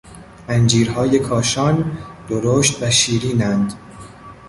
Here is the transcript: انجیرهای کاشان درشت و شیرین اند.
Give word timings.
انجیرهای 0.49 1.19
کاشان 1.19 1.97
درشت 2.29 2.83
و 2.83 2.91
شیرین 2.91 3.43
اند. 3.43 3.73